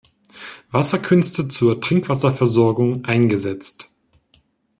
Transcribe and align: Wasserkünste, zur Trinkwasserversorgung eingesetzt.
Wasserkünste, 0.71 1.47
zur 1.47 1.79
Trinkwasserversorgung 1.79 3.05
eingesetzt. 3.05 3.91